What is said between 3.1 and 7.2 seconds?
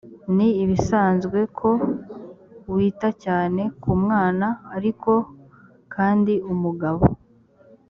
cyane ku mwana ariko kandi umugabo